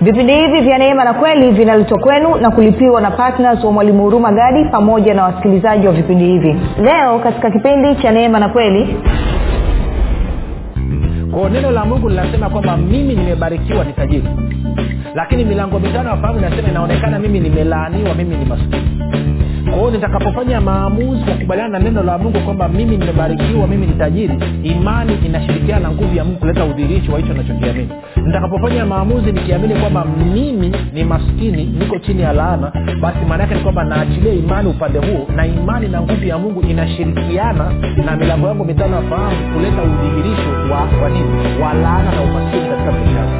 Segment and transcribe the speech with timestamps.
[0.00, 4.32] vipindi hivi vya neema na kweli vinaletwa kwenu na kulipiwa na ptns wa mwalimu huruma
[4.32, 6.56] gadi pamoja na wasikilizaji wa vipindi hivi.
[6.82, 8.96] Leo katika kipindi cha neema na kweli.
[11.30, 14.28] Kwao neno la mungu linasema kwamba mimi nimebarikiwa ni tajiri.
[15.14, 19.00] Lakini milango mitano ya fahamu inasema inaonekana mimi nimelaaniwa mimi ni maskini
[19.70, 23.92] kwa hiyo nitakapofanya maamuzi kwa kubaliana na neno la mungu kwamba mimi nimebarikiwa mimi ni
[23.92, 27.88] tajiri imani inashirikiana na nguvu ya mungu kuleta udhirishi wa hicho nachokiamini
[28.26, 33.60] nitakapofanya maamuzi nikiamini kwamba mimi ni maskini niko chini ya laana basi maana yake ni
[33.60, 37.72] kwamba naachilia imani upande huo na imani na nguvu ya mungu inashirikiana
[38.06, 41.62] na milango yangu mitano ya fahamu kuleta udhihirisho wa, wa nini?
[41.62, 43.39] Wa laana na umaskini katika maisha yangu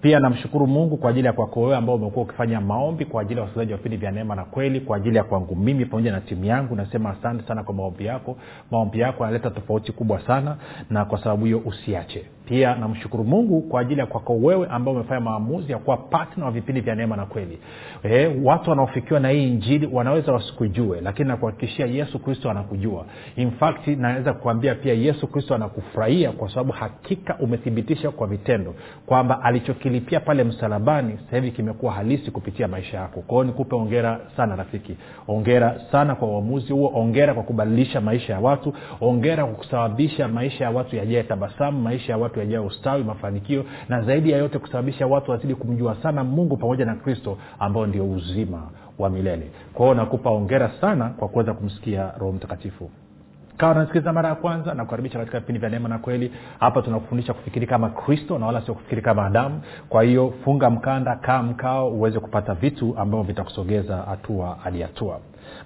[0.03, 3.43] Pia namshukuru mungu kwa ajili ya kwako wewe ambao umekuwa ukifanya maombi kwa ajili ya
[3.43, 6.45] wasikilizaji wa vipindi vya neema na kweli kwa ajili ya kwangu mimi pamoja na timu
[6.45, 6.77] yangu.
[6.77, 8.37] Nasema asante sana kwa maombi yako.
[8.71, 10.57] Maombi yako yanaleta tofauti kubwa sana
[10.91, 15.21] na kwa sababu hiyo usiache pia namshukuru mungu kwa ajili ya kwako wewe ambao umefanya
[15.21, 17.59] maamuzi ya kuwa patna wa vipindi vya neema na kweli.
[18.03, 23.05] E, watu wanaofikiwa na hii injili wanaweza wasikujue lakini nakuhakikishia yesu kristo anakujua.
[23.37, 28.75] In fact naweza kukuambia pia yesu kristo anakufurahia kwa sababu hakika umethibitisha kwa vitendo
[29.07, 33.21] kwamba alichokilipia pale msalabani sasa kimekuwa halisi kupitia maisha yako.
[33.21, 34.97] Kwao nikupe ongera sana rafiki.
[35.29, 36.93] Ongera sana kwa uamuzi huo.
[36.95, 38.75] Ongera kwa kubadilisha maisha ya watu.
[39.01, 44.03] Ongera kwa kusababisha maisha ya watu yajae tabasamu maisha ya watu yajae ustawi mafanikio na
[44.03, 48.63] zaidi ya yote kusababisha watu wazidi kumjua sana mungu pamoja na kristo ambao ndio uzima
[48.99, 49.51] wa milele.
[49.75, 52.91] Kwa nakupa ongera sana kwa kuweza kumsikia roho mtakatifu.
[53.57, 56.33] Kawa nasikiliza mara ya kwanza na kukaribisha katika vipindi vya neema na kweli.
[56.61, 59.61] Hapa tunakufundisha kufikiri kama kristo na wala sio kufikiri kama adamu.
[59.89, 65.21] Kwa hiyo funga mkanda kaa mkao uweze kupata vitu ambavyo vitakusogeza hatua hadi hatua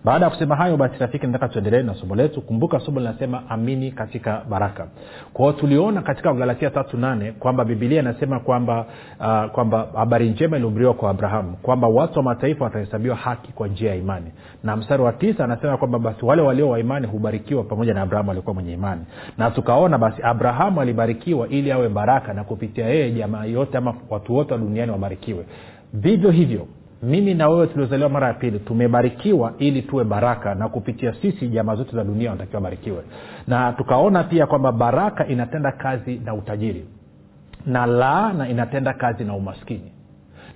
[0.05, 2.41] baada ya kusema hayo basi rafiki nataka tuendelee na somo letu.
[2.43, 4.87] Kumbuka somo linasema amini katika baraka.
[5.33, 8.87] Kwao tuliona katika galatia tatu nane kwamba bibilia inasema kwamba
[9.21, 13.91] uh, kwamba habari njema ilihubiriwa kwa abrahamu kwamba watu wa mataifa watahesabiwa haki kwa njia
[13.91, 14.27] ya imani.
[14.65, 18.31] Na mstari wa tisa anasema kwamba basi wale walio wa imani hubarikiwa pamoja na abrahamu
[18.31, 19.01] alikuwa mwenye imani.
[19.39, 24.35] Na tukaona basi abrahamu alibarikiwa ili awe baraka na kupitia yeye jamaa yote ama watu
[24.35, 25.45] wote wa duniani wabarikiwe.
[25.93, 26.67] Vivyo hivyo
[27.03, 31.75] mimi na wewe tuliozaliwa mara ya pili tumebarikiwa ili tuwe baraka na kupitia sisi jamaa
[31.75, 33.03] zote za dunia wanatakiwa barikiwe
[33.47, 36.85] na tukaona pia kwamba baraka inatenda kazi na utajiri.
[37.67, 39.93] Na laana inatenda kazi na umaskini.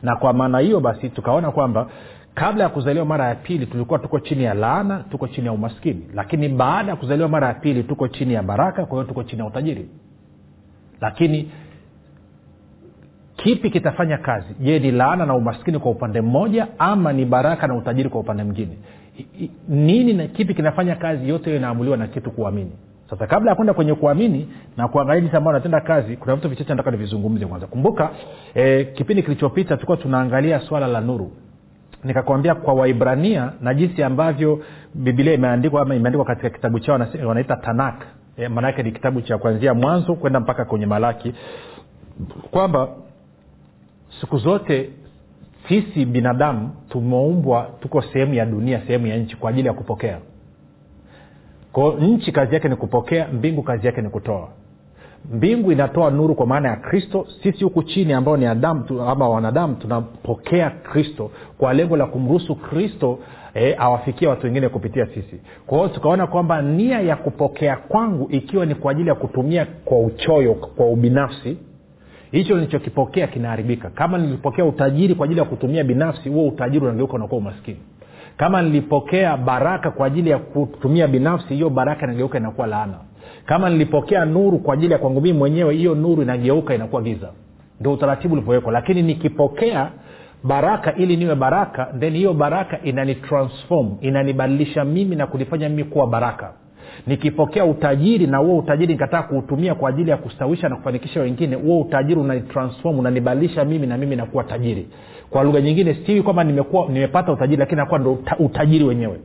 [0.03, 1.87] Na kwa maana hiyo basi tukaona kwamba
[2.35, 6.07] kabla ya kuzaliwa mara ya pili tulikuwa tuko chini ya laana tuko chini ya umaskini.
[6.15, 9.41] Lakini baada ya kuzaliwa mara ya pili tuko chini ya baraka kwa hiyo tuko chini
[9.43, 9.89] ya utajiri.
[11.01, 11.51] Lakini
[13.47, 14.55] kipi kitafanya kazi?
[14.61, 18.45] Je ni laana na umaskini kwa upande mmoja ama ni baraka na utajiri kwa upande
[18.45, 18.79] mwingine?
[19.69, 21.29] Nini na kipi kinafanya kazi?
[21.29, 22.73] Yote hiyo inaamuliwa na kitu kuamini.
[23.11, 26.71] Sasa kabla ya kwenda kwenye kuamini na kuangalia jinsi ambao natenda kazi kuna vitu vichache
[26.71, 27.67] nataka nivizungumze kwanza.
[27.67, 28.11] Kumbuka
[28.55, 31.33] eh, kipindi kilichopita tulikuwa tunaangalia swala la nuru.
[32.05, 34.61] Nikakwambia kwa waibrania na jinsi ambavyo
[34.95, 38.07] bibilia imeandikwa ama imeandikwa katika kitabu chao wanaita tanak
[38.37, 41.35] e, maanaake ni kitabu cha kuanzia mwanzo kwenda mpaka kwenye malaki.
[42.51, 42.89] Kwamba
[44.21, 44.91] siku zote
[45.69, 50.19] sisi binadamu tumeumbwa tuko sehemu ya dunia sehemu ya nchi kwa ajili ya kupokea.
[51.73, 54.49] Kwao nchi kazi yake ni kupokea mbingu kazi yake ni kutoa.
[55.33, 57.27] Mbingu inatoa nuru kwa maana ya kristo.
[57.43, 62.55] Sisi huku chini ambao ni adamu tu, ama wanadamu tunapokea kristo kwa lengo la kumruhusu
[62.55, 63.19] kristo
[63.55, 65.41] e, awafikie watu wengine kupitia sisi.
[65.67, 70.01] Kwa hiyo tukaona kwamba nia ya kupokea kwangu ikiwa ni kwa ajili ya kutumia kwa
[70.01, 71.57] uchoyo kwa ubinafsi
[72.31, 73.90] hicho nilichokipokea kinaharibika.
[73.90, 77.78] Kama nilipokea utajiri kwa ajili ya kutumia binafsi huo utajiri unageuka unakuwa umaskini.
[78.37, 82.94] Kama nilipokea baraka kwa ajili ya kutumia binafsi hiyo baraka inageuka inakuwa laana.
[83.46, 87.28] Kama nilipokea nuru kwa ajili ya kwangu mii mwenyewe hiyo nuru inageuka inakuwa giza.
[87.81, 88.73] Ndio utaratibu ulivyowekwa.
[88.73, 89.90] Lakini nikipokea
[90.44, 96.52] baraka ili niwe baraka then hiyo baraka inanitransform inanibadilisha mimi na kunifanya mimi kuwa baraka
[97.07, 101.81] nikipokea utajiri na huo utajiri nikataa kuutumia kwa ajili ya kustawisha na kufanikisha wengine huo
[101.81, 104.87] utajiri unanitransform unanibadilisha mimi na mimi nakuwa tajiri.
[105.31, 109.21] Kwa lugha nyingine siwi kwamba nimekuwa nimepata utajiri lakini nakuwa ndo utajiri wenyewe.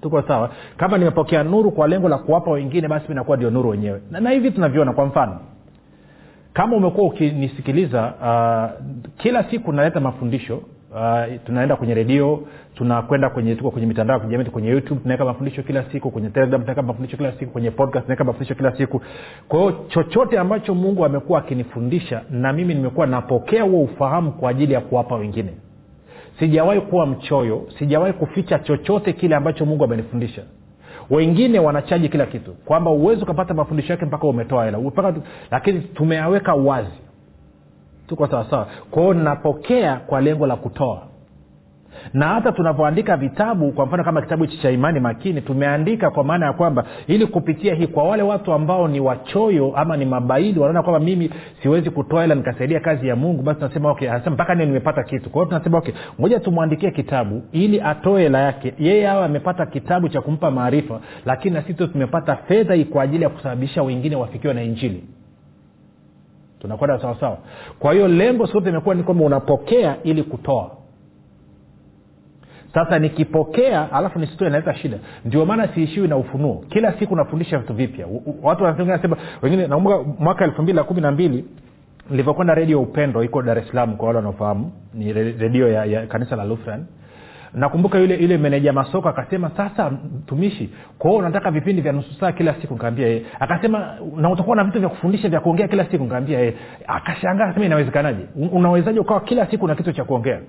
[0.00, 0.50] Tuko sawa?
[0.76, 4.00] Kama nimepokea nuru kwa lengo la kuwapa wengine basi mi nakuwa ndio nuru wenyewe.
[4.10, 5.38] Na, na hivi tunavyoona kwa mfano
[6.52, 8.86] kama umekuwa ukinisikiliza uh,
[9.22, 10.62] kila siku naleta mafundisho
[10.94, 12.42] uh, tunaenda kwenye redio
[12.74, 16.60] tunakwenda kwenye tuko kwenye mitandao ya kijamii kwenye youtube tunaweka mafundisho kila siku kwenye telegram
[16.60, 19.02] tunaweka mafundisho kila siku kwenye podcast tunaweka mafundisho kila siku.
[19.48, 24.72] Kwa hiyo chochote ambacho mungu amekuwa akinifundisha na mimi nimekuwa napokea huo ufahamu kwa ajili
[24.72, 25.52] ya kuwapa wengine.
[26.38, 30.42] Sijawahi kuwa mchoyo sijawahi kuficha chochote kile ambacho mungu amenifundisha.
[31.10, 34.78] Wengine wanachaji kila kitu kwamba uwezi ukapata mafundisho yake mpaka umetoa hela
[35.50, 37.00] lakini tumeyaweka wazi
[38.06, 41.02] tuko sawasawa kwao napokea kwa lengo la kutoa.
[42.12, 46.46] Na hata tunavyoandika vitabu kwa mfano kama kitabu hichi cha imani makini tumeandika kwa maana
[46.46, 50.82] ya kwamba ili kupitia hii kwa wale watu ambao ni wachoyo ama ni mabaili wanaona
[50.82, 51.30] kwamba mimi
[51.62, 55.30] siwezi kutoa ila nikasaidia kazi ya mungu basi tunasema okay anasema mpaka nio nimepata kitu.
[55.30, 58.74] Kwa hiyo tunasema okay moja tumwandikie kitabu ili atoe hela yake.
[58.78, 63.22] Yeye awe amepata kitabu cha kumpa maarifa lakini na sisi tumepata fedha hii kwa ajili
[63.22, 65.04] ya kusababisha wengine wafikiwe na injili
[66.62, 67.38] tunakwenda sawasawa
[67.78, 70.70] kwa hiyo lengo sote imekuwa ni kwamba unapokea ili kutoa.
[72.74, 74.98] Sasa nikipokea alafu nisitoe inaleta shida.
[75.24, 76.64] Ndio maana siishiwi na ufunuo.
[76.68, 78.06] Kila siku nafundisha vitu vipya.
[78.42, 81.44] Watu wanasema wengine nakumbuka mwaka elfu mbili na kumi na mbili
[82.10, 86.36] nilivyokwenda redio upendo iko dar es salaam kwa wale wanaofahamu ni redio ya, ya kanisa
[86.36, 86.86] la lutheran
[87.54, 92.54] nakumbuka yule yule meneja masoko akasema sasa mtumishi kwao unataka vipindi vya nusu saa kila
[92.54, 92.74] siku?
[92.74, 96.04] Nikaambia yeye akasema na utakuwa na vitu vya kufundisha vya kuongea kila siku?
[96.04, 96.54] Nikaambia yeye
[96.86, 98.22] akashangaa akasema inawezekanaje?
[98.52, 100.40] Unawezaji ukawa kila siku na kitu cha kuongea?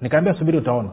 [0.00, 0.88] Nikaambia subiri utaona.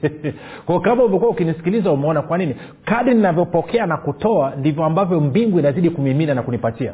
[0.66, 2.56] Kwa kama umekuwa ukinisikiliza umeona kwa nini.
[2.84, 6.92] Kadi ninavyopokea na kutoa ndivyo ambavyo mbingu inazidi kumimina na kunipatia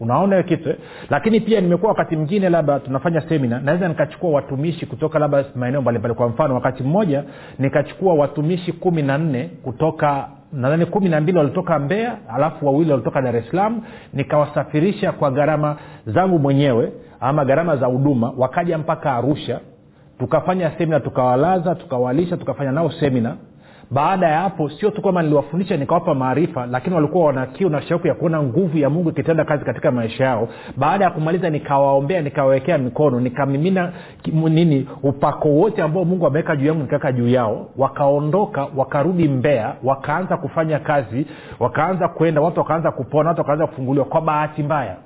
[0.00, 0.76] unaona hiyo kitu eh?
[1.10, 6.14] lakini pia nimekuwa wakati mwingine labda tunafanya semina naweza nikachukua watumishi kutoka labda maeneo mbalimbali.
[6.14, 7.24] Kwa mfano wakati mmoja
[7.58, 13.22] nikachukua watumishi kumi na nne kutoka nadhani kumi na mbili walitoka mbea alafu wawili walitoka
[13.22, 13.80] dar es salaam
[14.12, 15.76] nikawasafirisha kwa gharama
[16.06, 19.60] zangu mwenyewe ama gharama za huduma wakaja mpaka arusha.
[20.18, 23.36] Tukafanya semina tukawalaza tukawalisha tukafanya nao semina
[23.90, 28.06] baada ya hapo sio tu kwamba niliwafundisha nikawapa maarifa lakini walikuwa wana kiu na shauku
[28.06, 30.48] ya kuona nguvu ya mungu ikitenda kazi katika maisha yao.
[30.76, 33.92] Baada ya kumaliza nikawaombea nikawawekea mikono nikamimina
[34.32, 37.68] nini upako wote ambao mungu ameweka juu yangu nikaweka juu yao.
[37.76, 41.26] Wakaondoka wakarudi mbea wakaanza kufanya kazi
[41.60, 44.96] wakaanza kwenda watu wakaanza kupona watu wakaanza kufunguliwa kwa bahati mbaya.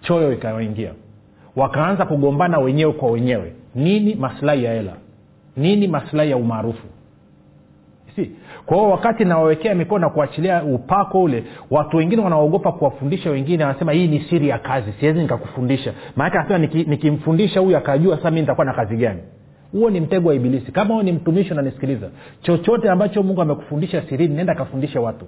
[0.00, 0.92] Choyo ikawaingia
[1.56, 3.52] wakaanza kugombana wenyewe kwa wenyewe.
[3.74, 4.14] Nini?
[4.14, 4.92] Maslahi ya hela.
[5.56, 5.88] Nini?
[5.88, 6.86] Maslahi ya umaarufu
[8.18, 8.30] si
[8.66, 13.92] kwa hiyo wakati nawawekea mikono na kuachilia upako ule watu wengine wanaogopa kuwafundisha wengine wanasema
[13.92, 15.92] hii ni siri ya kazi siwezi nikakufundisha.
[16.16, 16.84] Maanake anasema niki-
[17.60, 19.20] huyu akajua sasa mi nitakuwa na kazi gani.
[19.72, 20.72] Huo ni mtego wa ibilisi.
[20.72, 22.08] Kama huo ni mtumishi unanisikiliza
[22.42, 25.24] chochote ambacho mungu amekufundisha sirini nenda kafundishe watu.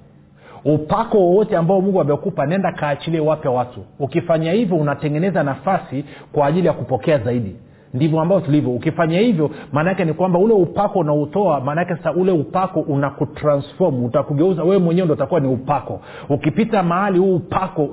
[0.65, 3.81] Upako wowote ambao mungu amekupa nenda kaachilie wapya watu.
[3.99, 7.57] Ukifanya hivyo unatengeneza nafasi kwa ajili ya kupokea zaidi
[7.95, 8.71] ndivyo ambavyo tulivyo.
[8.71, 14.79] Ukifanya hivyo maanaake ni kwamba ule upako unaotoa maana sasa ule upako unakutransform utakugeuza wewe
[14.79, 16.01] mwenyewe ndo utakuwa ni upako.
[16.29, 17.89] Ukipita mahali huu upako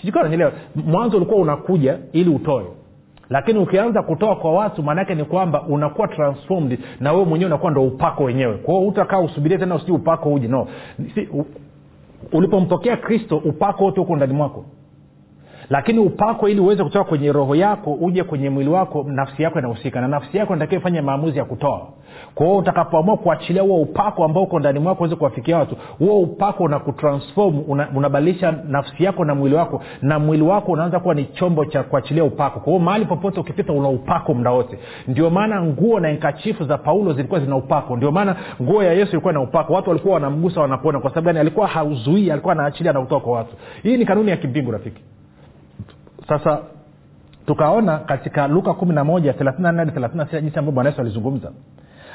[0.00, 2.64] sijukananyelewa mwanzo ulikuwa unakuja ili utoe.
[3.30, 7.82] Lakini ukianza kutoa kwa watu maanaake ni kwamba unakuwa transformed na wewe mwenyewe unakuwa ndo
[7.82, 8.54] upako wenyewe.
[8.56, 10.48] Kwao utakaa usubirie tena usijui upako uje.
[10.48, 10.66] No.
[11.14, 11.44] Si, u,
[12.32, 14.64] ulipompokea kristo upako wote huko ndani mwako
[15.70, 20.00] lakini upako ili uweze kutoka kwenye roho yako uje kwenye mwili wako nafsi yako inahusika.
[20.00, 21.86] Na nafsi yako natakiwa ifanye maamuzi ya kutoa.
[22.34, 26.64] Kwa hiyo utakapoamua kuachilia huo upako ambao uko ndani mwako uweze kuwafikia watu huo upako
[26.64, 27.62] una kutransform
[27.96, 31.82] unabadilisha una nafsi yako na mwili wako na mwili wako unaanza kuwa ni chombo cha
[31.82, 34.78] kuachilia upako kwa hiyo mahali popote ukipita una upako mda wote.
[35.08, 39.10] Ndio maana nguo na nkachifu za paulo zilikuwa zina upako ndio maana nguo ya yesu
[39.12, 41.38] ilikuwa na upako watu walikuwa wanamgusa wanapona kwa sababu gani?
[41.38, 43.56] Alikuwa hauzuii alikuwa anaachilia na kutoa kwa watu.
[43.82, 45.02] Hii ni kanuni ya kimbingu rafiki
[46.28, 46.58] sasa
[47.46, 51.52] tukaona katika luka 11 jinsi ambavyo bwana yesu alizungumza.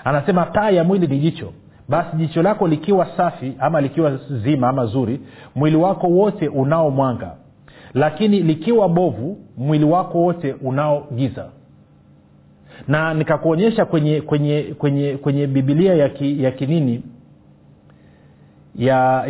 [0.04, 1.54] Anasema taa ya mwili ni jicho.
[1.89, 5.22] Basi jicho lako likiwa safi ama likiwa zima ama zuri
[5.56, 7.32] mwili wako wote unao mwanga.
[7.94, 11.46] Lakini likiwa bovu mwili wako wote unao giza.
[12.88, 17.04] Na nikakuonyesha kwenye kwenye kwenye kwenye bibilia ya, ki, ya kinini
[18.80, 19.26] ya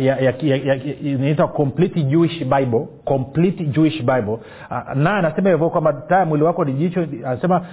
[1.02, 2.86] inaitwa complete jewish bible.
[3.04, 4.38] Complete jewish bible.
[4.70, 7.66] Uh, na anasema hivyo kwamba taa mwili wako ni jicho anasema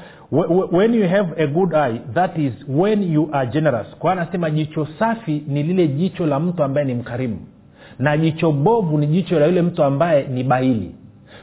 [0.71, 3.87] when you have a good eye that is when you are generous.
[3.99, 7.39] Kwa anasema jicho safi ni lile jicho la mtu ambaye ni mkarimu.
[7.99, 10.95] Na jicho bovu ni jicho la yule mtu ambaye ni baili.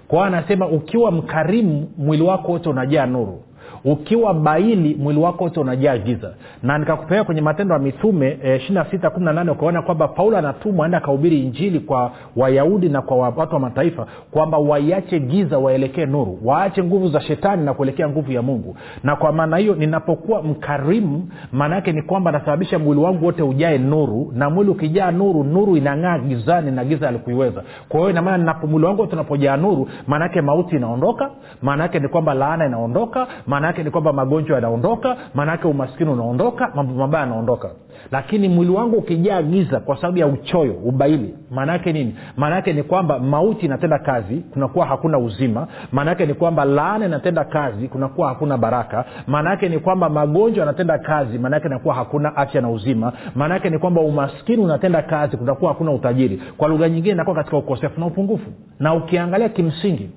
[0.08, 3.42] Kwa anasema ukiwa mkarimu mwili wako wote unajaa nuru
[3.84, 6.34] ukiwa baili mwili wako wote unajaa giza.
[6.62, 10.86] Na nikakupeleka kwenye matendo ya mitume e, ishirina sita kumi na ukaona kwamba paulo anatumwa
[10.86, 16.38] aenda akahubiri injili kwa wayahudi na kwa watu wa mataifa kwamba waiache giza waelekee nuru
[16.44, 18.76] waache nguvu za shetani na kuelekea nguvu ya mungu.
[19.02, 23.78] Na kwa maana hiyo ninapokuwa mkarimu maana yake ni kwamba nasababisha mwili wangu wote ujae
[23.78, 28.86] nuru na mwili ukijaa nuru nuru inang'aa gizani na giza alikuiweza kwa hiyo inamaana mwili
[28.86, 31.30] wangu wote unapojaa nuru maanaake mauti inaondoka
[31.62, 36.70] maana yake ni kwamba laana inaondoka maana yake ni kwamba magonjwa yanaondoka maanaake umaskini unaondoka
[36.74, 37.70] mambo mabaya yanaondoka.
[38.12, 42.16] Lakini mwili wangu ukijaa giza kwa sababu ya uchoyo ubaili maanaake nini?
[42.36, 45.66] Maana ni kwamba mauti inatenda kazi kunakuwa hakuna uzima.
[45.92, 49.04] Maanake ni kwamba laana inatenda kazi kunakuwa hakuna baraka.
[49.26, 53.12] Maanaake ni kwamba magonjwa yanatenda kazi maana yake inakuwa hakuna afya na uzima.
[53.34, 56.42] Maana ni kwamba umaskini unatenda kazi kunakuwa hakuna utajiri.
[56.56, 58.50] Kwa lugha nyingine inakuwa katika ukosefu na upungufu.
[58.80, 60.10] Na ukiangalia kimsingi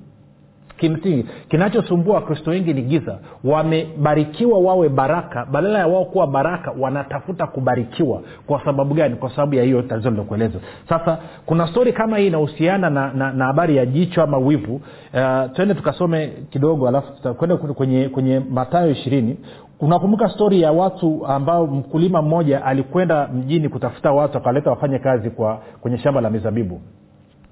[0.77, 1.25] kimsingi.
[1.49, 3.17] Kinachosumbua wakristo wengi ni giza.
[3.43, 8.21] Wamebarikiwa wawe baraka badala ya wao kuwa baraka wanatafuta kubarikiwa.
[8.47, 9.15] Kwa sababu gani?
[9.15, 13.45] Kwa sababu ya hiyo tatizo lilokueleza sasa kuna stori kama hii inahusiana na, na, na
[13.45, 14.75] habari ya jicho ama wivu.
[14.75, 19.37] Uh, twende tukasome kidogo alafu tutakwenda kwenye, kwenye matayo ishirini.
[19.79, 25.61] Unakumbuka stori ya watu ambao mkulima mmoja alikwenda mjini kutafuta watu akawaleta wafanye kazi kwa
[25.81, 26.81] kwenye shamba la mizabibu.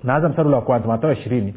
[0.03, 1.53] Naanza mstari wa kwanza matayo ishirini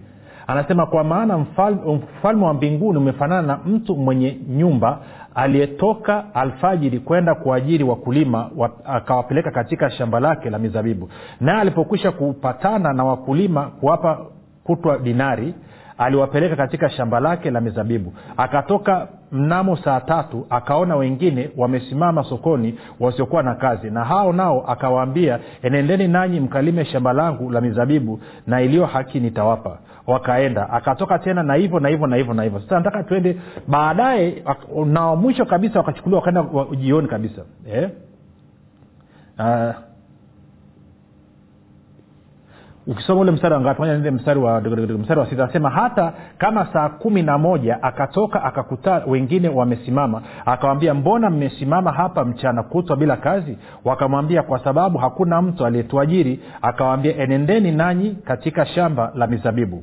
[0.48, 4.98] anasema kwa maana mfalme wa mbinguni umefanana na mtu mwenye nyumba
[5.34, 11.08] aliyetoka alfajiri kwenda kuajiri wakulima wa, akawapeleka katika shamba lake la mizabibu.
[11.40, 14.18] Naye alipokwisha kupatana na wakulima kuwapa
[14.64, 15.54] kutwa dinari
[15.98, 18.12] aliwapeleka katika shamba lake la mizabibu.
[18.36, 23.90] Akatoka mnamo saa tatu akaona wengine wamesimama sokoni wasiokuwa na kazi.
[23.90, 29.78] Na hao nao akawaambia enendeni nanyi mkalime shamba langu la mizabibu na iliyo haki nitawapa
[30.08, 30.70] wakaenda.
[30.70, 32.60] Akatoka tena na hivyo na hivyo na hivyo na hivyo.
[32.60, 33.36] Sasa nataka tuende
[33.68, 34.42] baadaye
[34.86, 37.42] na mwisho kabisa wakachukuliwa wakaenda jioni kabisa.
[37.72, 37.90] Eh?
[39.38, 39.74] uh,
[42.86, 45.44] ukisoma ule mstari wa moja mstari wa mstari wa sita.
[45.44, 52.24] Anasema hata kama saa kumi na moja akatoka akakuta wengine wamesimama akawambia mbona mmesimama hapa
[52.24, 59.12] mchana kutwa bila kazi wakamwambia kwa sababu hakuna mtu aliyetuajiri akawambia enendeni nanyi katika shamba
[59.14, 59.82] la mizabibu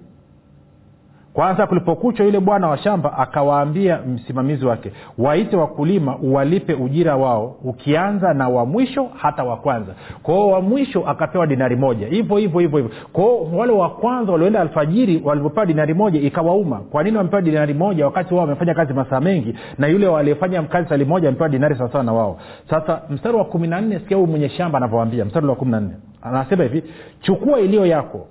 [1.35, 8.33] kwanza kulipokuchwa yule bwana wa shamba akawaambia msimamizi wake waite wakulima uwalipe ujira wao ukianza
[8.33, 9.93] na wa mwisho hata wa kwanza.
[10.23, 12.07] Kwao wa mwisho akapewa dinari moja.
[12.07, 12.95] Hivyo hivyo hivyo hivyo.
[13.13, 16.77] Kwao wale wa kwanza walioenda alfajiri walivyopewa dinari moja ikawauma.
[16.79, 20.89] Kwa nini wamepewa dinari moja wakati wao wamefanya kazi masaa mengi na yule waliyefanya kazi
[20.89, 22.39] sali moja amepewa dinari sawasawa na wao?
[22.69, 25.79] Sasa mstari wa kumi na nne sikia huyu mwenye shamba anavyoambia mstari wa kumi na
[25.79, 25.93] nne.
[26.21, 26.83] Anasema hivi
[27.21, 28.27] chukua iliyo yako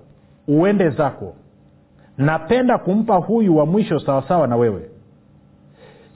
[0.49, 1.35] uende zako
[2.19, 4.83] napenda kumpa huyu wa mwisho sawasawa na wewe.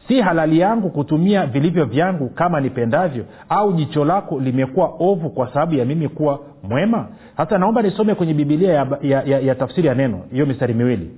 [0.09, 5.75] Si halali yangu kutumia vilivyo vyangu kama nipendavyo au jicho lako limekuwa ovu kwa sababu
[5.75, 7.07] ya mimi kuwa mwema?
[7.37, 11.11] Hasa naomba nisome kwenye bibilia ya, ya, ya, ya tafsiri ya neno hiyo mistari miwili.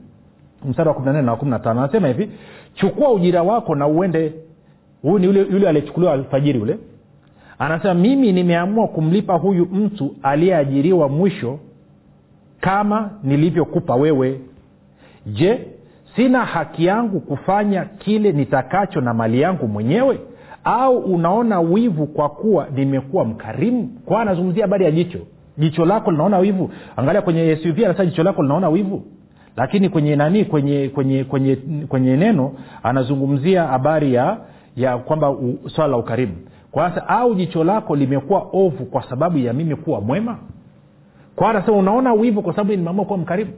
[0.65, 2.31] Mstari wa 14 na wa 15 anasema hivi
[2.75, 4.33] chukua ujira wako na uende.
[5.03, 6.79] Huyu ni yule, yule aliyechukuliwa alfajiri ule
[7.59, 11.59] anasema mimi nimeamua kumlipa huyu mtu aliyeajiriwa mwisho
[12.61, 14.41] kama nilivyokupa wewe
[15.33, 15.67] je
[16.17, 20.21] sina haki yangu kufanya kile nitakacho na mali yangu mwenyewe?
[20.65, 23.89] Au unaona wivu kwa kuwa nimekuwa mkarimu?
[24.05, 25.19] Kwa anazungumzia habari ya jicho.
[25.59, 26.71] Jicho lako linaona wivu.
[26.97, 29.03] Angalia kwenye suv anasema jicho lako linaona wivu.
[29.57, 31.57] Lakini kwenye nani kwenye kwenye kwenye
[31.89, 34.37] kwenye neno anazungumzia habari ya
[34.77, 35.35] ya kwamba
[35.67, 36.33] swala la ukarimu.
[36.71, 40.39] Kwasa au jicho lako limekuwa ovu kwa sababu ya mimi kuwa mwema?
[41.37, 43.51] Kwa anasema unaona wivu kwa sababu nimeamua kuwa mkarimu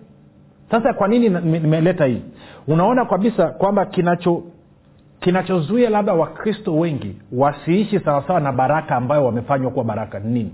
[0.73, 2.23] sasa kwa nini nimeleta hii?
[2.69, 4.43] Unaona kabisa kwamba kinacho
[5.21, 10.53] kinachozuia labda wakristo wengi wasiishi sawasawa na baraka ambayo wamefanywa kuwa baraka ni nini?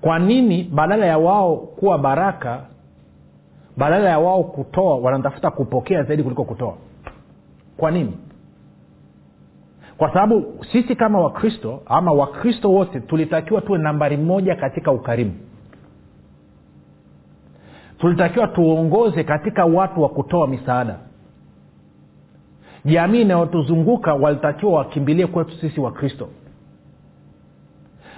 [0.00, 2.60] Kwa nini badala ya wao kuwa baraka
[3.76, 6.74] badala ya wao kutoa wanatafuta kupokea zaidi kuliko kutoa?
[7.76, 8.12] Kwa nini?
[9.96, 15.32] Kwa sababu sisi kama wakristo ama wakristo wote tulitakiwa tuwe nambari moja katika ukarimu
[17.98, 20.96] tulitakiwa tuongoze katika watu wa kutoa misaada.
[22.84, 26.28] Jamii inayotuzunguka walitakiwa wakimbilie kwetu sisi wakristo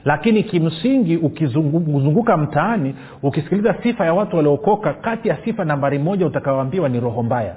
[0.05, 6.89] lakini kimsingi ukizunguka mtaani ukisikiliza sifa ya watu waliookoka kati ya sifa nambari moja utakaoambiwa
[6.89, 7.55] ni roho mbaya.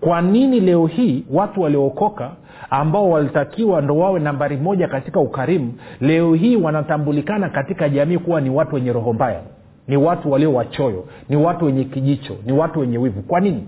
[0.00, 2.30] Kwa nini leo hii watu waliookoka
[2.70, 8.50] ambao walitakiwa ndo wawe nambari moja katika ukarimu leo hii wanatambulikana katika jamii kuwa ni
[8.50, 9.40] watu wenye roho mbaya
[9.88, 13.22] ni watu walio wachoyo ni watu wenye kijicho ni watu wenye wivu.
[13.22, 13.66] Kwa nini?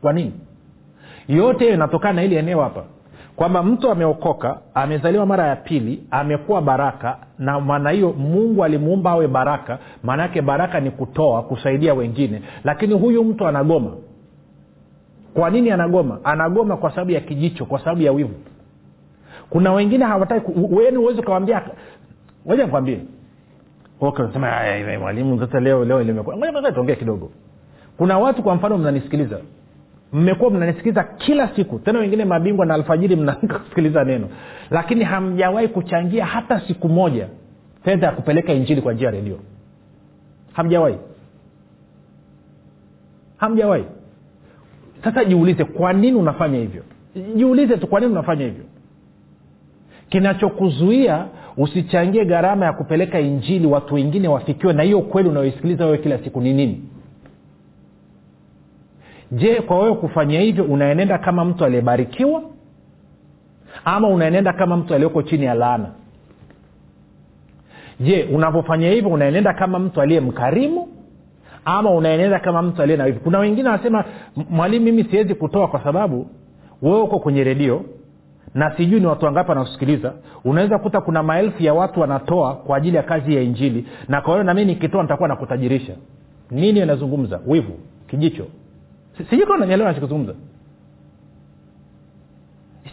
[0.00, 0.32] Kwa nini?
[1.28, 2.84] Yote inatokana na hili eneo hapa
[3.36, 9.28] kwamba mtu ameokoka amezaliwa mara ya pili amekuwa baraka na maana hiyo mungu alimuumba awe
[9.28, 9.78] baraka.
[10.02, 12.42] Maana yake baraka ni kutoa kusaidia wengine.
[12.64, 13.90] Lakini huyu mtu anagoma.
[15.34, 16.18] Kwa nini anagoma?
[16.24, 18.34] Anagoma kwa sababu ya kijicho kwa sababu ya wivu.
[19.50, 21.62] Kuna wengine hawataki weni uwezi ukawambia
[22.46, 23.00] ngoja nikwambie
[24.00, 27.30] okay, sema mwalimu sasa leo leo tuongee kidogo.
[27.96, 29.38] Kuna watu kwa mfano mnanisikiliza.
[30.12, 34.28] Mmekuwa mnanisikiliza kila siku tena wengine mabingwa na alfajiri mnasikiliza neno.
[34.70, 37.28] Lakini hamjawahi kuchangia hata siku moja
[37.84, 39.38] fedha ya kupeleka injili kwa njia ya redio.
[40.52, 40.96] Hamjawahi.
[43.36, 43.84] Hamjawahi.
[45.04, 46.82] Sasa jiulize kwa nini unafanya hivyo?
[47.36, 48.64] Jiulize tu kwa nini unafanya hivyo?
[50.08, 51.26] Kinachokuzuia
[51.56, 56.40] usichangie gharama ya kupeleka injili watu wengine wafikiwe na hiyo kweli unayoisikiliza wewe kila siku
[56.40, 56.82] ni nini?
[59.32, 62.42] Je kwa wewe kufanya hivyo unaenenda kama mtu aliyebarikiwa?
[63.84, 65.90] Ama unaenenda kama mtu aliyoko chini ya laana?
[68.00, 70.88] Je unapofanya hivyo unaenenda kama mtu aliye mkarimu?
[71.64, 73.20] Ama unaenenda kama mtu aliye na wivu?
[73.20, 74.04] Kuna wengine wanasema
[74.50, 76.26] mwalimu mimi siwezi kutoa kwa sababu
[76.82, 77.84] wewe uko kwenye redio
[78.54, 80.12] na sijui ni watu wangapi wanaosikiliza.
[80.44, 83.86] Unaweza kuta kuna maelfu ya watu wanatoa kwa ajili ya kazi ya injili.
[84.08, 85.94] Na kwa hiyo nami nikitoa nitakuwa nakutajirisha.
[86.50, 87.78] Nini anazungumza wivu.
[88.06, 88.46] Kijicho.
[89.30, 90.34] Sijui kama nanyelewa nachokizungumza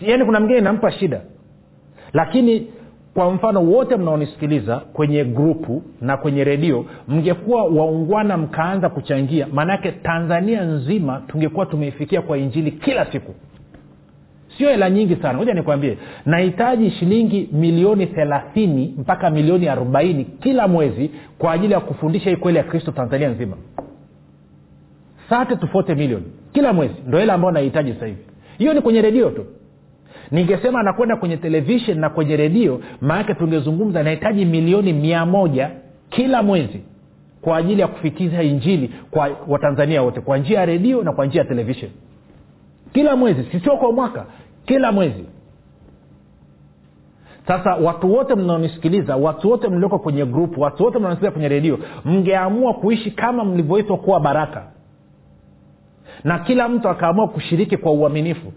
[0.01, 1.21] yaani kuna mgine inampa shida.
[2.13, 2.67] Lakini
[3.13, 10.63] kwa mfano wote mnaonisikiliza kwenye grupu na kwenye redio mngekuwa waungwana mkaanza kuchangia maanake tanzania
[10.63, 13.35] nzima tungekuwa tumeifikia kwa injili kila siku
[14.57, 15.33] sio hela nyingi sana.
[15.37, 15.97] Moja nikwambie.
[16.25, 22.57] Nahitaji shilingi milioni thelathini mpaka milioni arobaini kila mwezi kwa ajili ya kufundisha hii kweli
[22.57, 23.57] ya kristo tanzania nzima.
[25.29, 26.93] 30 to 40 milioni kila mwezi.
[27.07, 28.17] Ndo hela ambayo nahitaji hivi.
[28.57, 29.45] Hiyo ni kwenye redio tu.
[30.31, 35.69] Ningesema anakwenda kwenye televishen na kwenye redio maanake tungezungumza nahitaji milioni mia moja
[36.09, 36.79] kila mwezi
[37.41, 41.41] kwa ajili ya kufikisha injili kwa watanzania wote kwa njia ya redio na kwa njia
[41.41, 41.89] ya televishen
[42.93, 44.25] kila mwezi sisio kwa mwaka
[44.65, 45.25] kila mwezi.
[47.47, 52.73] Sasa watu wote mnaonisikiliza watu wote mlioko kwenye grupu watu wote mnaonisikiliza kwenye redio mngeamua
[52.73, 54.63] kuishi kama mlivyoitwa kuwa baraka.
[56.23, 58.53] Na kila mtu akaamua kushiriki kwa uaminifu.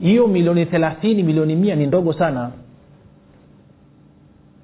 [0.00, 2.50] Hiyo milioni thelathini milioni mia ni ndogo sana.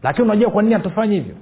[0.02, 1.34] Lakini unajua kwa nini hatufanyi hivyo?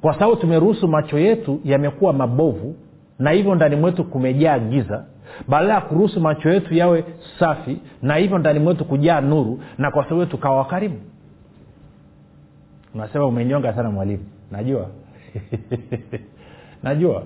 [0.00, 2.74] Kwa sababu tumeruhusu macho yetu yamekuwa mabovu
[3.18, 5.04] na hivyo ndani mwetu kumejaa giza
[5.48, 7.04] badala ya kuruhusu macho yetu yawe
[7.38, 10.96] safi na hivyo ndani mwetu kujaa nuru na kwa sababu tukawa karibu
[12.94, 14.24] unasema umenyonga sana mwalimu.
[14.50, 14.86] Najua.
[16.82, 17.22] Najua.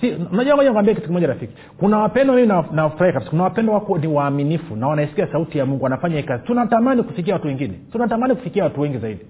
[0.00, 1.54] Si unajua moja kwambia kitu kimoja rafiki.
[1.78, 3.30] Kuna wapendwa mimi nawafurahi kabisa.
[3.30, 6.44] Kuna wapendwa wako ni waaminifu na wanaisikia sauti ya mungu wanafanya kazi.
[6.44, 7.74] Tunatamani kufikia watu wengine.
[7.92, 9.20] Tunatamani kufikia watu wengi zaidi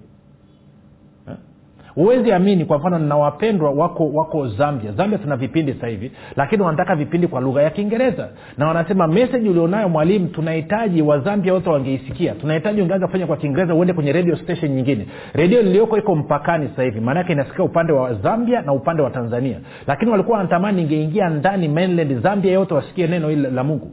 [1.97, 4.91] huwezi amini kwa mfano na wako wako zambia.
[4.91, 8.29] Zambia tuna vipindi sasa hivi lakini wanataka vipindi kwa lugha ya kiingereza.
[8.57, 12.33] Na wanasema meseji ulionayo mwalimu tunahitaji wazambia wote wangeisikia.
[12.35, 15.07] Tunahitaji ungeanza kufanya kwa kiingereza uende kwenye radio station nyingine.
[15.33, 16.99] Redio iliyoko iko mpakani sasa hivi.
[16.99, 19.59] Maanake inasikia upande wa zambia na upande wa tanzania.
[19.87, 23.91] Lakini walikuwa wanatamani ingeingia ndani mainland zambia yote wasikie neno hili la mungu.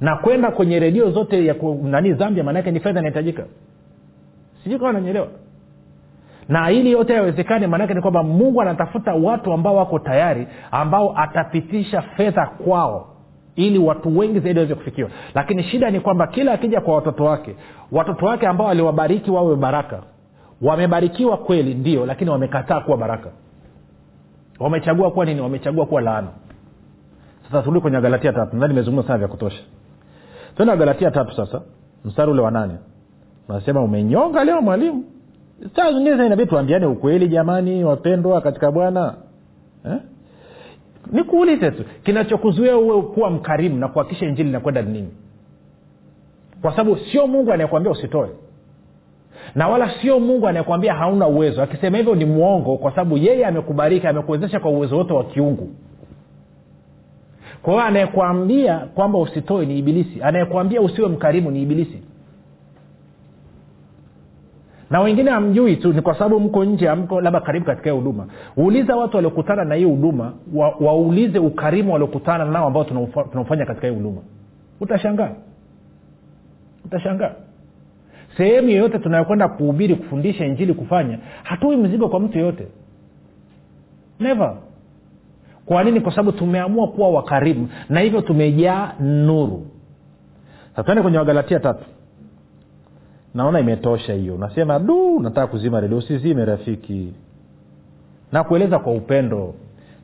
[0.00, 3.44] Na kwenda kwenye redio zote ya nani zambia maanake ni fedha inahitajika.
[4.64, 5.28] Sijui kama nanyelewa
[6.48, 12.02] na ili yote yawezekane maanake ni kwamba mungu anatafuta watu ambao wako tayari ambao atapitisha
[12.02, 13.14] fedha kwao
[13.56, 15.10] ili watu wengi zaidi waweze kufikiwa.
[15.34, 17.56] Lakini shida ni kwamba kila akija kwa watoto wake
[17.92, 20.02] watoto wake ambao aliwabariki wawe baraka.
[20.62, 23.30] Wamebarikiwa kweli ndio lakini wamekataa kuwa baraka.
[24.60, 25.40] Wamechagua kuwa nini?
[25.40, 26.28] Wamechagua kuwa laana.
[27.44, 28.54] Sasa turudi kwenye galatia tatu.
[28.56, 29.62] Nadhani nimezungumza sana vya kutosha.
[30.56, 31.62] Tena galatia tatu sasa
[32.04, 32.74] mstari ule wa nane.
[33.48, 35.04] Unasema umenyonga leo mwalimu
[35.76, 39.14] saa zingine inabidi tuambiane ukweli jamani wapendwa katika bwana.
[39.86, 39.98] Eh?
[41.12, 45.08] nikuulize tu kinachokuzuia uwe kuwa mkarimu na kuhakikisha injili inakwenda ni nini?
[46.62, 48.28] Kwa sababu sio mungu anayekwambia usitoe.
[49.54, 54.06] Na wala sio mungu anayekwambia hauna uwezo akisema hivyo ni mwongo kwa sababu yeye amekubariki
[54.06, 55.68] amekuwezesha kwa uwezo wote wa kiungu.
[57.62, 62.02] Kwa hiyo anayekwambia kwamba usitoe ni ibilisi anayekwambia usiwe mkarimu ni ibilisi
[64.90, 68.26] na wengine hamjui tu ni kwa sababu mko nje amko labda karibu katika huduma.
[68.58, 73.94] Uuliza watu waliokutana na hii huduma wa, waulize ukarimu waliokutana nao ambao tunaofanya katika hii
[73.94, 74.20] huduma.
[74.80, 75.30] Utashangaa.
[76.84, 77.32] Utashangaa.
[78.36, 82.66] Sehemu yoyote tunayokwenda kuhubiri kufundisha injili kufanya hatui mzigo kwa mtu yoyote.
[84.20, 84.54] Never.
[85.66, 86.00] Kwa nini?
[86.00, 89.66] Kwa sababu tumeamua kuwa wakarimu na hivyo tumejaa nuru.
[90.76, 91.84] Satuende kwenye wagalatia tatu
[93.38, 94.34] naona imetosha hiyo.
[94.34, 97.12] Unasema du nataka kuzima redio usizime rafiki.
[98.32, 99.54] Na kueleza kwa upendo.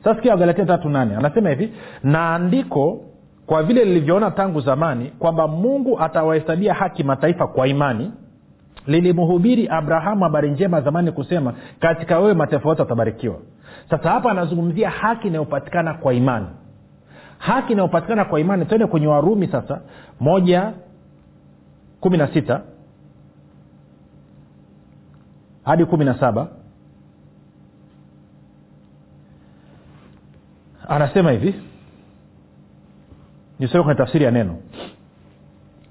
[0.03, 1.15] Sasa wagalatia tatu nane.
[1.15, 3.01] Anasema hivi na andiko
[3.45, 8.11] kwa vile lilivyoona tangu zamani kwamba mungu atawahesabia haki mataifa kwa imani
[8.87, 13.35] lilimhubiri abrahamu habari njema zamani kusema katika wewe mataifa yote watabarikiwa
[13.89, 16.45] sasa hapa anazungumzia haki inayopatikana kwa imani.
[17.37, 19.81] Haki inayopatikana kwa imani twende kwenye warumi sasa
[20.19, 20.73] moja
[21.99, 22.61] kumi na sita
[25.65, 26.47] hadi kumi na saba.
[30.87, 31.55] Anasema hivi.
[33.59, 34.55] Nisome kwenye tafsiri ya neno.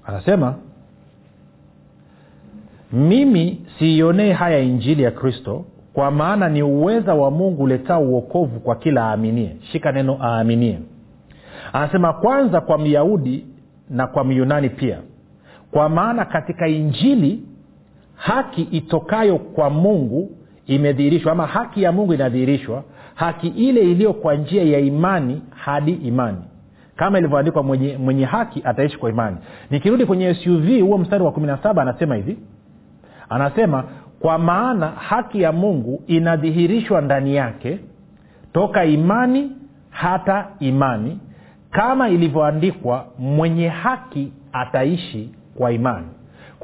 [0.05, 0.55] Anasema
[2.93, 8.75] mimi siionee haya injili ya kristo kwa maana ni uweza wa mungu uletao uokovu kwa
[8.75, 9.55] kila aaminie.
[9.71, 10.79] Shika neno aaminie.
[11.73, 13.45] Anasema kwanza kwa myahudi
[13.89, 14.99] na kwa myunani pia.
[15.71, 17.43] Kwa maana katika injili
[18.15, 20.31] haki itokayo kwa mungu
[20.67, 22.83] imedhihirishwa ama haki ya mungu inadhihirishwa
[23.15, 26.37] haki ile iliyo kwa njia ya imani hadi imani.
[26.95, 29.37] Kama ilivyoandikwa mwenye, mwenye haki ataishi kwa imani.
[29.69, 32.37] Nikirudi kwenye suv huo mstari wa kumi na saba anasema hivi.
[33.29, 33.83] Anasema
[34.19, 37.79] kwa maana haki ya mungu inadhihirishwa ndani yake
[38.53, 39.51] toka imani
[39.89, 41.19] hata imani
[41.71, 46.07] kama ilivyoandikwa mwenye haki ataishi kwa imani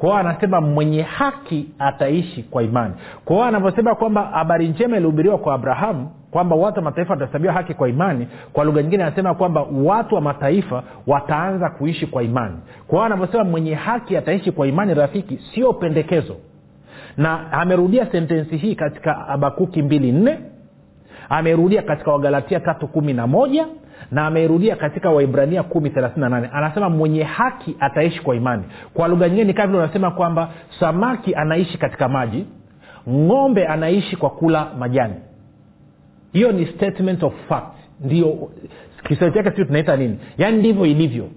[0.02, 2.94] kwao anasema mwenye haki ataishi kwa imani.
[3.24, 7.88] Kwao anavyosema kwamba habari njema ilihubiriwa kwa abrahamu kwamba watu wa mataifa watahesabiwa haki kwa
[7.88, 12.56] imani kwa lugha nyingine anasema kwamba watu wa mataifa wataanza kuishi kwa imani.
[12.86, 16.36] Kwao anavyosema mwenye haki ataishi kwa imani rafiki sio pendekezo.
[17.16, 20.38] Na amerudia sentensi hii katika abakuki mbili nne
[21.32, 23.66] amerudia katika wagalatia tatu kumi na moja
[24.10, 26.48] na ameirudia katika waibrania kumi thelathini nane.
[26.52, 28.62] Anasema mwenye haki ataishi kwa imani.
[28.94, 30.48] Kwa lugha nyingine ni kama vile unasema kwamba
[30.80, 32.46] samaki anaishi katika maji
[33.10, 35.14] ng'ombe anaishi kwa kula majani.
[36.32, 37.74] Hiyo ni statement of fact.
[38.00, 38.50] Ndio
[39.08, 40.18] kiswahili chake sio tunaita nini?
[40.38, 41.28] Yaani ndivyo ilivyo.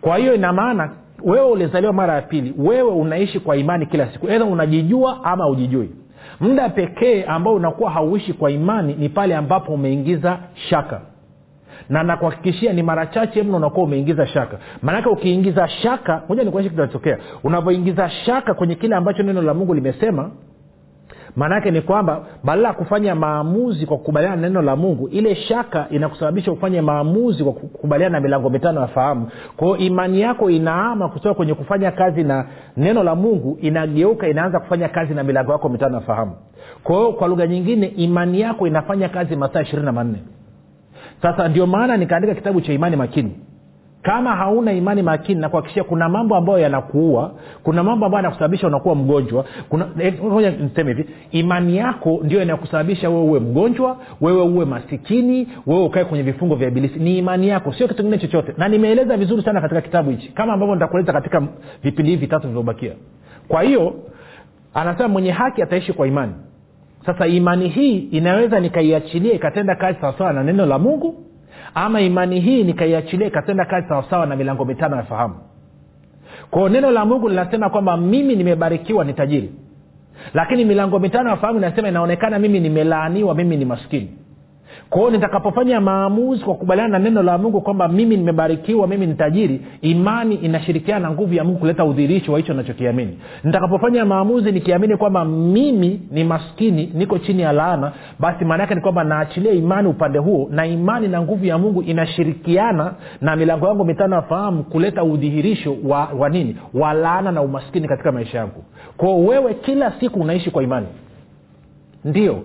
[0.00, 0.90] Kwa hiyo ina maana
[1.22, 4.28] wewe ulizaliwa mara ya pili wewe unaishi kwa imani kila siku.
[4.28, 5.90] Edha unajijua ama ujijui
[6.40, 11.00] muda pekee ambao unakuwa hauishi kwa imani ni pale ambapo umeingiza shaka.
[11.88, 14.58] Na nakuhakikishia ni mara chache mno unakuwa umeingiza shaka.
[14.82, 17.18] Maanake ukiingiza shaka moja nikuashi kinachotokea.
[17.44, 20.30] Unavyoingiza shaka kwenye kile ambacho neno la mungu limesema
[21.36, 25.86] maanaake ni kwamba badala ya kufanya maamuzi kwa kukubaliana na neno la mungu ile shaka
[25.90, 29.28] inakusababisha ufanye maamuzi kwa kukubaliana na milango mitano ya fahamu.
[29.56, 34.88] Kwao imani yako inaama kutoka kwenye kufanya kazi na neno la mungu inageuka inaanza kufanya
[34.88, 36.32] kazi na milango yako mitano ya fahamu.
[36.82, 40.18] Kwao kwa lugha nyingine imani yako inafanya kazi masaa ishirini na manne.
[41.22, 43.36] Sasa ndio maana nikaandika kitabu cha imani makini
[44.04, 48.94] kama hauna imani makini na kuhakikishia kuna mambo ambayo yanakuua kuna mambo ambayo yanakusababisha unakuwa
[48.94, 49.44] mgonjwa.
[49.68, 49.86] Kuna
[50.60, 56.24] niseme hivi imani yako ndio inayokusababisha wewe uwe mgonjwa wewe uwe masikini wewe ukae kwenye
[56.24, 56.98] vifungo vya ibilisi.
[56.98, 58.54] Ni imani yako sio kitu kingine chochote.
[58.56, 61.42] Na nimeeleza vizuri sana katika kitabu hichi kama ambavyo nitakueleza katika
[61.82, 62.92] vipindi hivi vitatu vilivyobakia.
[63.48, 63.94] Kwa hiyo
[64.74, 66.32] anasema mwenye haki ataishi kwa imani.
[67.06, 71.14] Sasa imani hii inaweza nikaiachilia ikatenda kazi sawasawa na neno la mungu
[71.74, 75.34] ama imani hii nikaiachilia ikatenda kazi sawasawa na milango mitano ya fahamu.
[76.50, 79.52] Kwao neno la mungu linasema kwamba mimi nimebarikiwa ni tajiri.
[80.34, 84.10] Lakini milango mitano ya fahamu inasema inaonekana mimi nimelaaniwa mimi ni maskini
[84.94, 89.60] kwao nitakapofanya maamuzi kwa kukubaliana na neno la mungu kwamba mimi nimebarikiwa mimi ni tajiri
[89.82, 95.24] imani inashirikiana na nguvu ya mungu kuleta udhirishi wa hicho nachokiamini nitakapofanya maamuzi nikiamini kwamba
[95.24, 100.18] mimi ni maskini niko chini ya laana basi maana yake ni kwamba naachilia imani upande
[100.18, 104.22] huo na imani na nguvu ya mungu inashirikiana na milango yangu mitano ya
[104.70, 106.56] kuleta udhihirisho wa, wa nini?
[106.74, 108.64] Wa laana na umaskini katika maisha yangu.
[108.96, 110.86] Kwao wewe kila siku unaishi kwa imani.
[112.04, 112.42] Ndio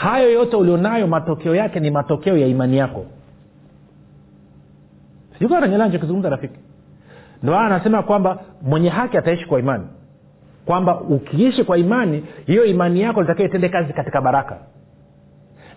[0.00, 3.06] hayo yote ulionayo matokeo yake ni matokeo ya imani yako.
[5.38, 6.58] Sijukananyelachokizungumza rafiki.
[7.42, 9.84] Ndo anasema kwamba mwenye haki ataishi kwa imani.
[10.66, 14.58] Kwamba ukiishi kwa imani hiyo imani yako litakiwa itende kazi katika baraka.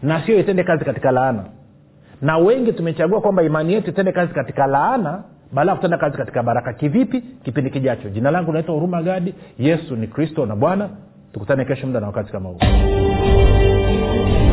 [0.04, 1.44] Na sio itende kazi katika laana.
[2.22, 6.44] Na wengi tumechagua kwamba imani yetu itende kazi katika laana baada ya kutenda kazi katika
[6.44, 6.74] baraka.
[6.74, 7.22] Kivipi?
[7.22, 8.10] Kipindi kijacho.
[8.10, 9.34] Jina langu naitwa huruma gadi.
[9.60, 10.90] Yesu ni kristo na bwana.
[11.34, 12.58] Tukutane kesho muda na wakati kama huu
[14.14, 14.53] Lord.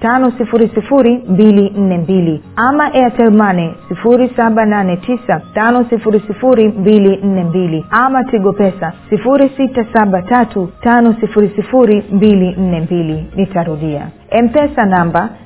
[0.00, 2.42] tano sifuri sifuri mbili nne mbili.
[2.56, 7.84] Ama airtelmane sifuri saba nane tisa tano sifuri sifuri mbili nne mbili.
[7.90, 13.26] Ama tigo pesa sifuri sita saba tatu tano sifuri sifuri mbili nne mbili.
[13.36, 14.06] Nitarudia.
[14.44, 15.28] Mpesa namba